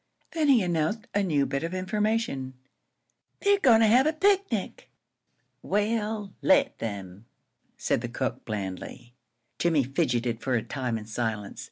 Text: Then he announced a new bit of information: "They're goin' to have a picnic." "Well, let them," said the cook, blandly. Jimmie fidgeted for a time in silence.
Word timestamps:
Then 0.31 0.47
he 0.47 0.63
announced 0.63 1.05
a 1.13 1.21
new 1.21 1.45
bit 1.45 1.61
of 1.63 1.75
information: 1.75 2.55
"They're 3.41 3.59
goin' 3.59 3.81
to 3.81 3.85
have 3.85 4.07
a 4.07 4.13
picnic." 4.13 4.89
"Well, 5.61 6.33
let 6.41 6.79
them," 6.79 7.27
said 7.77 8.01
the 8.01 8.09
cook, 8.09 8.43
blandly. 8.43 9.13
Jimmie 9.59 9.83
fidgeted 9.83 10.41
for 10.41 10.55
a 10.55 10.63
time 10.63 10.97
in 10.97 11.05
silence. 11.05 11.59